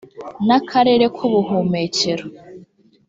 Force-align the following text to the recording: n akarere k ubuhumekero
n 0.47 0.49
akarere 0.59 1.05
k 1.15 1.17
ubuhumekero 1.27 2.25